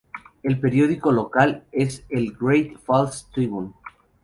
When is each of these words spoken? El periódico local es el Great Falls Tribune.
El 0.41 0.59
periódico 0.59 1.11
local 1.11 1.63
es 1.71 2.05
el 2.09 2.35
Great 2.35 2.79
Falls 2.79 3.27
Tribune. 3.31 3.71